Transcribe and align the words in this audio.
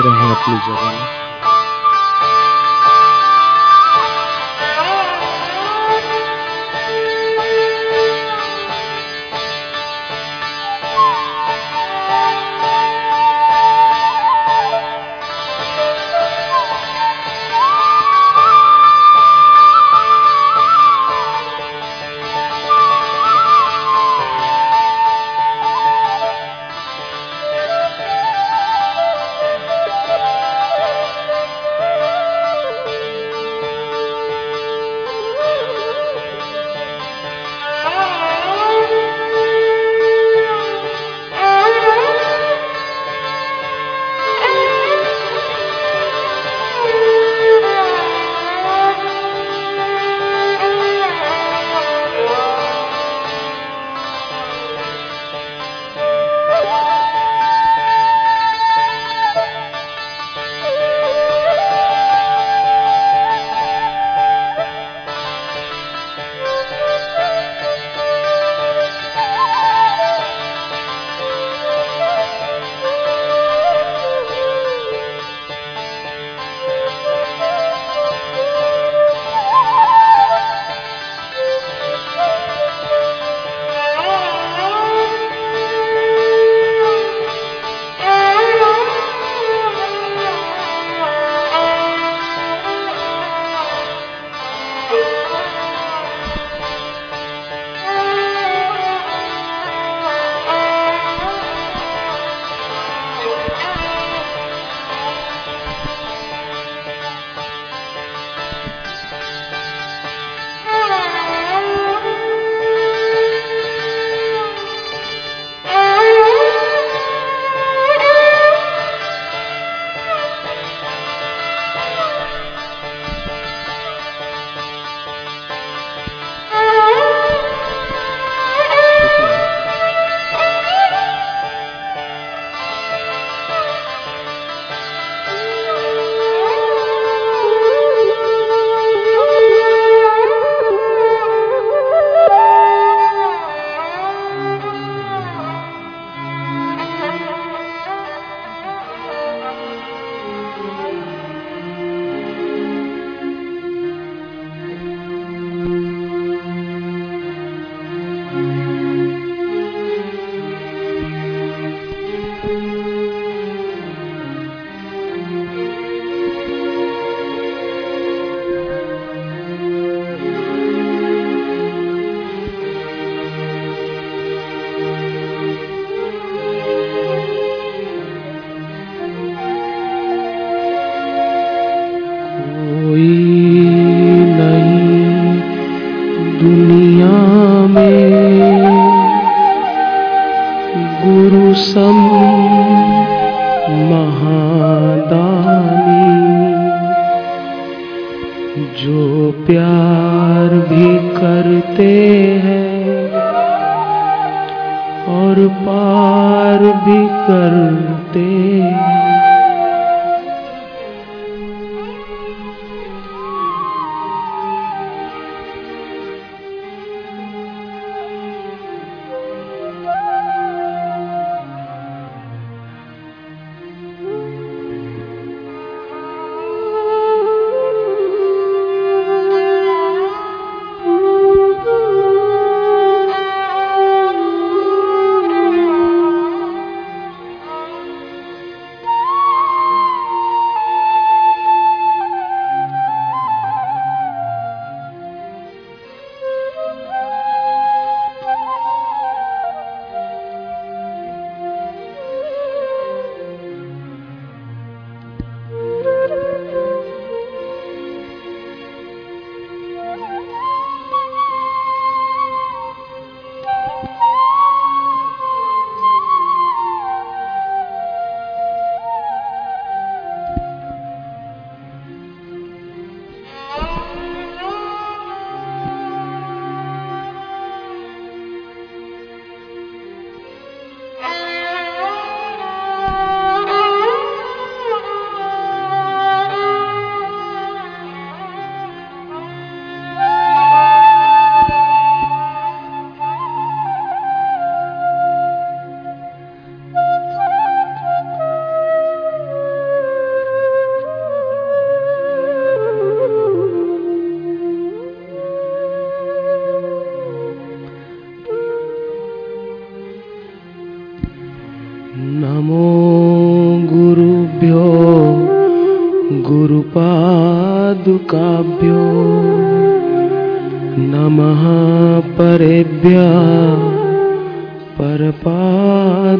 रहें 0.00 0.30
अपनी 0.30 0.58
जगह 0.60 0.92
में। 0.92 1.08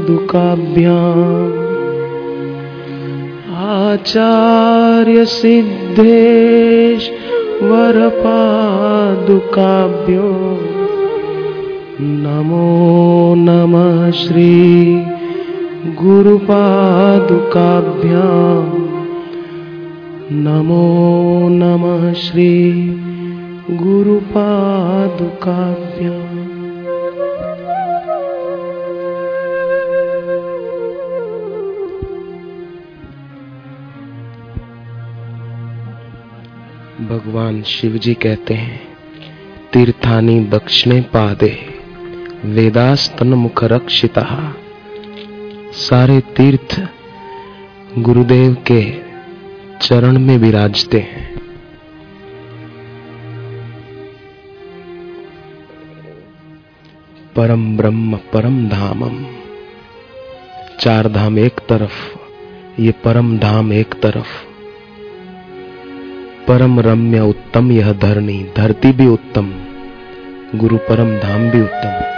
परपादुकाभ्याम् 0.00 1.08
आचार्यसिद्धेश 3.70 4.26
वरपादुकाभ्यो 7.70 8.68
नमो 12.24 12.68
नमः 13.46 13.98
श्री 14.22 14.54
गुरुपादुकाभ्याम् 16.02 16.48
नमो 20.46 20.86
नमः 21.60 22.04
श्री 22.24 22.52
गुरुपादुकाभ्याम् 23.82 24.30
भगवान 37.00 37.62
शिव 37.62 37.96
जी 37.96 38.14
कहते 38.14 38.54
हैं, 38.54 38.88
तीर्थानी 39.72 40.40
दक्षिणे 40.40 41.00
पादे, 41.00 41.66
वेदास्तन 42.44 43.26
मुख 43.26 43.64
रक्षिता। 43.64 44.56
सारे 45.72 46.20
तीर्थ 46.20 46.88
गुरुदेव 47.98 48.56
के 48.72 48.94
चरण 49.80 50.18
में 50.18 50.38
विराजते 50.38 50.98
हैं। 50.98 51.34
परम 57.36 57.76
ब्रह्म, 57.76 58.16
परम 58.16 58.68
धामम। 58.68 59.26
चार 60.80 61.08
धाम 61.08 61.38
एक 61.38 61.60
तरफ़, 61.68 62.18
ये 62.80 62.90
परम 62.90 63.38
धाम 63.38 63.72
एक 63.72 63.94
तरफ़। 63.94 64.49
परम 66.50 66.80
रम्य 66.80 67.20
उत्तम 67.20 67.72
यह 67.72 67.92
धरणी 67.92 68.46
धरती 68.56 68.92
भी 68.92 69.06
उत्तम 69.06 69.50
गुरु 70.54 70.76
परम 70.76 71.16
धाम 71.18 71.50
भी 71.50 71.60
उत्तम। 71.60 72.09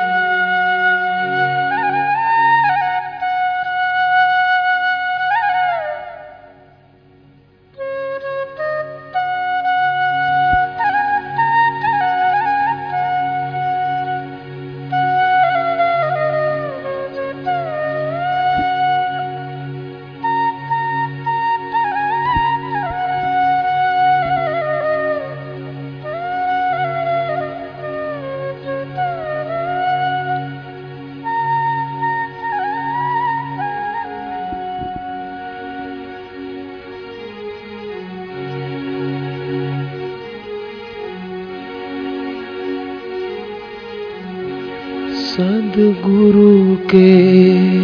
सदगुरु 45.42 46.76
के 46.90 47.12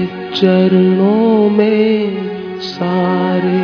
चरणों 0.06 1.50
में 1.50 2.12
सारे 2.60 3.62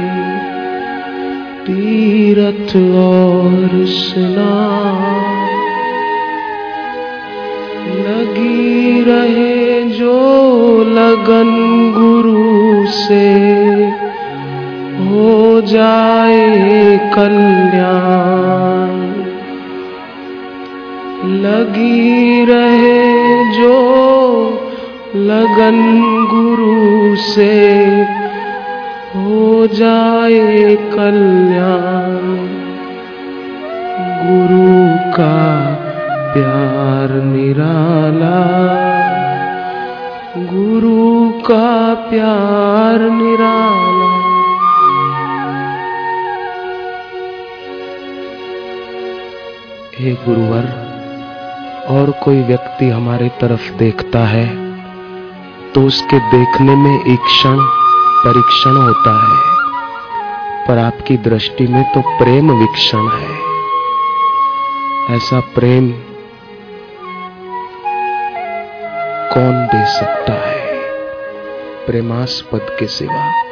तीरथ 1.67 2.73
और 3.02 3.70
स्नान 3.87 5.31
लगी 8.06 9.00
रहे 9.02 9.82
जो 9.99 10.19
लगन 10.99 11.52
गुरु 11.97 12.87
से 12.87 13.31
हो 15.06 15.61
जाए 15.61 16.99
कल्याण। 17.14 18.94
लगी 21.44 22.44
रहे 22.44 23.03
लगन 25.25 25.76
गुरु 26.31 27.16
से 27.16 27.73
हो 29.14 29.66
जाए 29.66 30.76
कल्याण। 30.76 32.37
गुरु 34.25 34.97
का 35.12 35.75
प्यार 36.35 37.23
निराला। 37.23 38.40
गुरु 40.37 41.31
का 41.31 41.95
प्यार 41.95 43.11
निराला। 43.11 44.14
हे 49.99 50.12
गुरुवर, 50.12 50.64
और 51.88 52.11
कोई 52.11 52.43
व्यक्ति 52.43 52.88
हमारे 52.88 53.28
तरफ़ 53.28 53.73
देखता 53.78 54.19
है 54.19 54.63
तो 55.75 55.83
उसके 55.83 56.19
देखने 56.19 56.75
में 56.75 57.04
एक 57.04 57.21
क्षण 57.21 57.57
परीक्षण 58.25 58.76
होता 58.76 59.11
है, 59.11 59.54
पर 60.66 60.78
आपकी 60.78 61.16
दृष्टि 61.16 61.66
में 61.66 61.93
तो 61.93 62.00
प्रेम 62.00 62.52
विक्षण 62.52 63.09
है। 63.09 63.38
ऐसा 65.16 65.40
प्रेम 65.40 65.90
कौन 69.35 69.66
दे 69.66 69.87
सकता 69.87 70.33
है? 70.33 70.75
प्रेमास्पद 71.87 72.76
के 72.81 72.87
सिवा। 72.87 73.43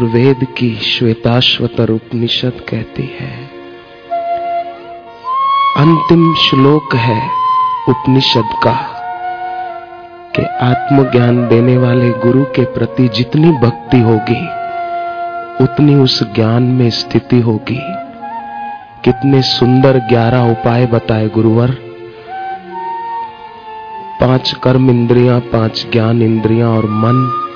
यजुर्वेद 0.00 0.46
की 0.58 0.74
श्वेताश्वतर 0.74 1.90
उपनिषद 1.90 2.52
कहती 2.68 3.02
है। 3.02 3.50
अंतिम 5.76 6.34
श्लोक 6.34 6.94
है 6.94 7.30
उपनिषद 7.88 8.44
का, 8.62 8.72
कि 10.36 10.42
आत्मज्ञान 10.42 11.48
देने 11.48 11.78
वाले 11.78 12.10
गुरु 12.10 12.44
के 12.44 12.64
प्रति 12.64 13.08
जितनी 13.08 13.50
भक्ति 13.50 14.00
होगी, 14.00 14.46
उतनी 15.64 15.94
उस 15.94 16.34
ज्ञान 16.34 16.62
में 16.62 16.90
स्थिति 16.90 17.40
होगी। 17.40 17.80
कितने 19.04 19.42
सुंदर 19.42 19.98
ग्यारह 19.98 20.50
उपाय 20.50 20.86
बताए 20.86 21.28
गुरुवर। 21.28 21.70
पाँच 24.20 24.56
कर्म 24.62 24.90
इंद्रियाँ, 24.90 25.40
पाँच 25.40 25.86
ज्ञान 25.92 26.22
इंद्रियाँ 26.22 26.68
और 26.68 26.84
मन 26.84 27.46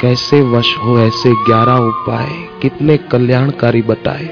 कैसे 0.00 0.40
वश 0.40 0.76
हो, 0.76 0.98
ऐसे 0.98 1.32
ग्यारह 1.32 1.74
उपाय 1.74 2.28
कितने 2.62 2.96
कल्याणकारी 2.96 3.82
बताए। 3.82 4.24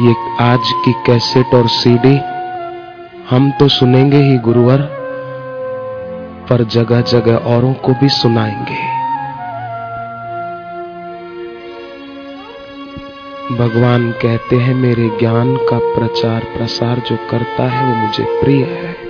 ये 0.00 0.14
आज 0.40 0.60
की 0.84 0.92
कैसेट 0.92 1.46
और 1.54 1.68
सीडी 1.68 2.18
हम 3.30 3.50
तो 3.50 3.68
सुनेंगे 3.68 4.16
ही 4.16 4.38
गुरुवर, 4.38 4.78
पर 6.50 6.64
जगह 6.64 7.00
जगह 7.00 7.36
औरों 7.36 7.72
को 7.72 7.92
भी 7.92 8.08
सुनाएँगे। 8.08 8.96
भगवान 13.56 14.10
कहते 14.10 14.56
हैं, 14.56 14.74
मेरे 14.74 15.08
ज्ञान 15.08 15.56
का 15.56 15.78
प्रचार 15.78 16.40
प्रसार 16.40 16.98
जो 16.98 17.16
करता 17.30 17.62
है 17.62 17.86
वो 17.86 18.06
मुझे 18.06 18.24
प्रिय 18.24 18.64
है। 18.64 19.05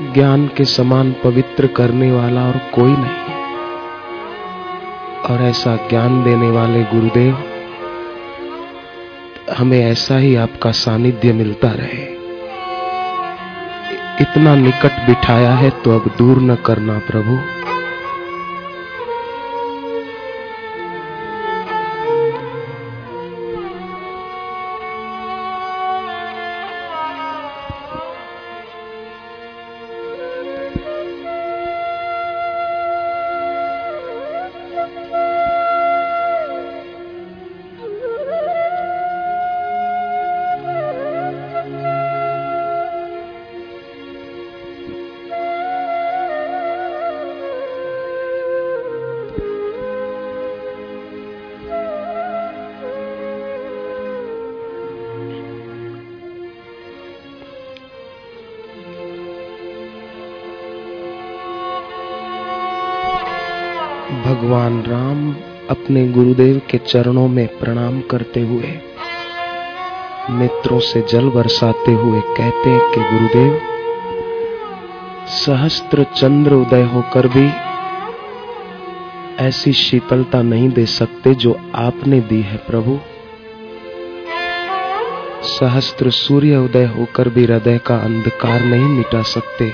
ज्ञान 0.00 0.50
के 0.56 0.64
समान 0.64 1.14
पवित्र 1.24 1.66
करने 1.66 2.12
वाला 2.12 2.46
और 2.46 2.56
कोई 2.74 2.92
नहीं 2.92 3.34
और 5.22 5.42
ऐसा 5.42 5.76
ज्ञान 5.76 6.24
देने 6.24 6.50
वाले 6.50 6.82
गुरुदेव, 6.82 7.38
हमें 9.58 9.80
ऐसा 9.80 10.16
ही 10.16 10.36
आपका 10.36 10.70
सानिध्य 10.70 11.32
मिलता 11.32 11.68
रहे। 11.68 12.02
इतना 14.20 14.54
निकट 14.54 15.06
बिठाया 15.06 15.54
है 15.54 15.70
तो 15.70 15.98
अब 15.98 16.10
दूर 16.18 16.40
न 16.42 16.54
करना 16.54 16.98
प्रभु। 16.98 17.59
भगवान 64.40 64.82
राम 64.82 65.32
अपने 65.70 66.06
गुरुदेव 66.08 66.60
के 66.70 66.78
चरणों 66.78 67.26
में 67.28 67.46
प्रणाम 67.58 68.00
करते 68.00 68.40
हुए, 68.40 68.68
नेत्रों 70.30 70.78
से 70.80 71.02
जल 71.02 71.28
बरसाते 71.28 71.92
हुए 71.92 72.20
कहते 72.20 72.70
हैं 72.70 72.90
कि 72.92 73.00
गुरुदेव, 73.02 73.60
सहस्त्र 75.36 76.06
चंद्र 76.16 76.54
उदय 76.54 76.82
होकर 76.84 77.28
भी 77.28 77.46
ऐसी 79.44 79.72
शीतलता 79.72 80.42
नहीं 80.42 80.68
दे 80.70 80.86
सकते 80.86 81.34
जो 81.34 81.56
आपने 81.74 82.20
दी 82.22 82.40
है 82.42 82.56
प्रभु। 82.66 82.98
सहस्त्र 85.50 86.10
सूर्य 86.14 86.56
उदय 86.56 86.92
होकर 86.98 87.28
भी 87.28 87.44
हृदय 87.44 87.78
का 87.78 87.96
अंधकार 88.00 88.64
नहीं 88.64 88.88
मिटा 88.88 89.22
सकते, 89.28 89.72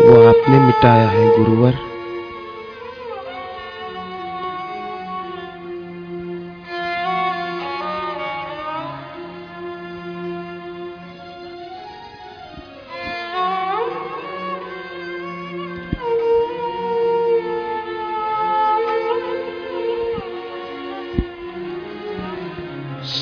वो 0.00 0.26
आपने 0.28 0.58
मिटाया 0.58 1.08
है, 1.08 1.36
गुरुवर। 1.38 1.89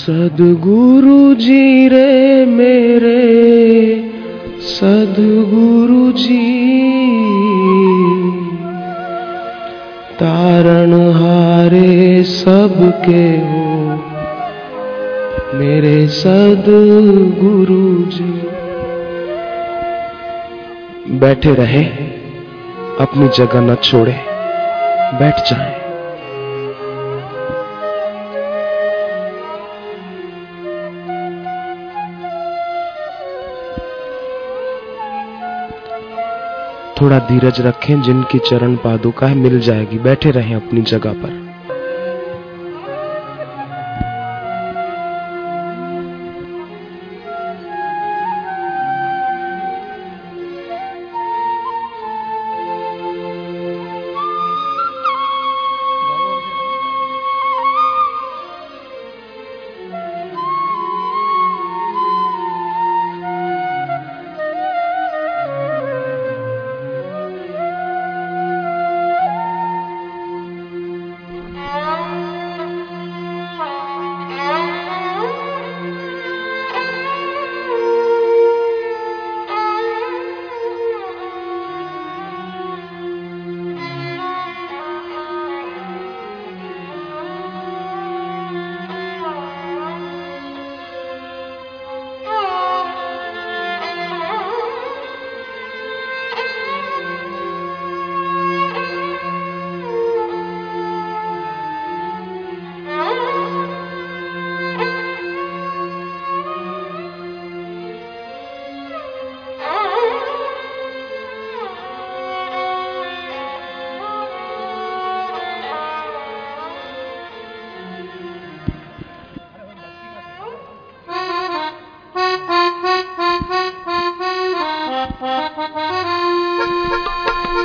सदगुरु 0.08 1.34
जी 1.34 1.88
रे 1.88 2.46
मेरे, 2.46 4.10
सदगुरु 4.60 6.12
जी। 6.12 6.68
तारण 10.14 10.92
हारे 10.92 12.22
सबके 12.22 13.38
हो, 13.38 14.02
मेरे 15.58 16.08
सदगुरु 16.08 18.10
जी। 18.10 18.42
बैठे 21.18 21.54
रहे, 21.54 21.86
अपनी 23.00 23.28
जगह 23.28 23.60
न 23.60 23.74
छोड़े, 23.74 24.16
बैठ 25.14 25.50
जाएँ। 25.50 25.77
थोड़ा 37.00 37.18
धीरज 37.18 37.60
रखें 37.60 38.02
जिनकी 38.02 38.38
चरण 38.38 38.76
पादुका 38.76 39.26
है 39.26 39.34
मिल 39.34 39.60
जाएगी। 39.60 39.98
बैठे 39.98 40.30
रहें 40.30 40.54
अपनी 40.56 40.82
जगह 40.82 41.12
पर। 41.12 41.47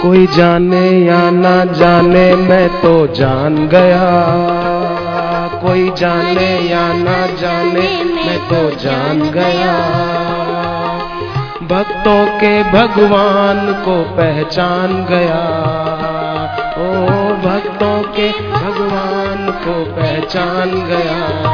कोई 0.03 0.27
जाने 0.27 0.89
या 0.89 1.31
ना 1.31 1.65
जाने, 1.65 2.35
मैं 2.35 2.69
तो 2.69 3.07
जान 3.07 3.67
गया। 3.67 4.01
कोई 5.61 5.91
जाने 5.97 6.59
या 6.69 6.93
ना 6.93 7.27
जाने, 7.27 8.03
मैं 8.03 8.39
तो 8.39 8.75
जान 8.75 9.21
गया। 9.21 9.73
भक्तों 11.63 12.25
के 12.25 12.63
भगवान 12.63 13.83
को 13.85 14.03
पहचान 14.03 15.05
गया। 15.09 15.41
ओ, 16.77 17.05
भक्तों 17.33 18.01
के 18.01 18.29
भगवान 18.31 19.51
को 19.65 20.01
पहचान 20.01 20.69
गया। 20.69 21.49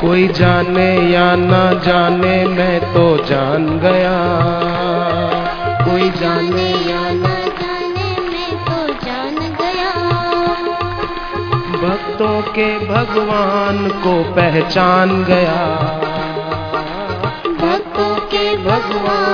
कोई 0.00 0.28
जाने 0.28 0.96
या 0.96 1.36
ना 1.36 1.72
जाने, 1.72 2.44
मैं 2.44 2.80
तो 2.80 3.16
जान 3.16 3.80
गया। 3.82 4.40
कोई 5.84 6.10
जाने 6.10 6.90
या 6.90 6.93
भक्तों 12.14 12.42
के 12.42 12.66
भगवान 12.78 13.88
को 14.02 14.12
पहचान 14.34 15.24
गया। 15.24 15.56
भक्तों 17.60 18.14
के 18.26 18.44
भगवान 18.56 19.33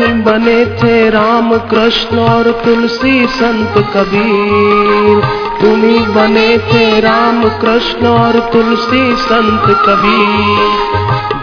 बने 0.00 0.66
थे 0.66 1.10
राम 1.10 1.58
कृष्ण 1.58 2.18
और 2.18 2.62
तुलसी 2.64 3.26
संत 3.26 3.74
कबीर। 3.96 5.24
तुम्ही 5.60 5.98
बने 5.98 6.58
थे 6.58 7.00
राम 7.00 7.44
कृष्ण 7.44 8.06
और 8.06 8.50
तुलसी 8.52 9.14
संत 9.16 9.62
कबीर। 9.64 10.90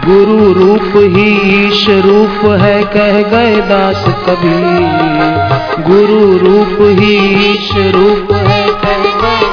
गुरु 0.06 0.52
रूप 0.52 0.92
ही 0.96 1.66
ईश 1.66 1.88
रूप 1.88 2.60
है, 2.60 2.82
कह 2.84 3.22
गए 3.22 3.56
दास 3.56 4.04
कबीर। 4.08 5.58
गुरु 5.88 6.38
रूप 6.38 6.98
ही 7.00 7.16
ईश 7.50 7.70
रूप 7.72 8.32
है, 8.32 8.68
कह 8.68 9.02
गए 9.02 9.48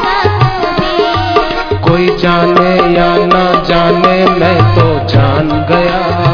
कोई 1.89 2.17
जाने 2.17 2.75
या 2.75 3.25
ना 3.25 3.63
जाने, 3.63 4.39
मैं 4.39 4.75
तो 4.75 5.13
जान 5.13 5.65
गया। 5.69 6.24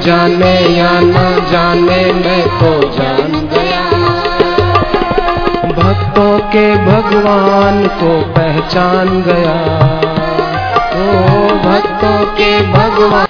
जाने 0.00 0.54
या 0.76 0.90
ना 1.00 1.24
जाने 1.52 2.00
मैं 2.12 2.42
तो 2.60 2.72
जान 2.88 3.32
गया। 3.52 3.82
भक्तों 5.70 6.38
के 6.48 6.66
भगवान 6.86 7.86
को 8.00 8.20
पहचान 8.32 9.22
गया। 9.22 9.56
ओ 10.96 11.04
भक्तों 11.64 12.18
के 12.34 12.50
भगवान 12.72 13.23